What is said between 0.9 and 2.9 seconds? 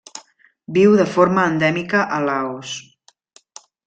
de forma endèmica a Laos.